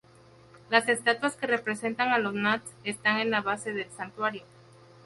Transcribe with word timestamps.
Las 0.71 0.89
estatuas 0.89 1.35
que 1.35 1.45
representan 1.45 2.09
a 2.09 2.17
los 2.17 2.33
Nats 2.33 2.71
están 2.83 3.19
en 3.19 3.29
la 3.29 3.41
base 3.43 3.71
del 3.71 3.91
Santuario. 3.91 4.41